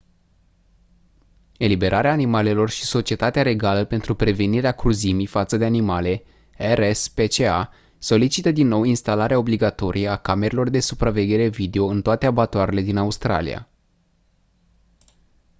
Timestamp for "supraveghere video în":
10.79-12.01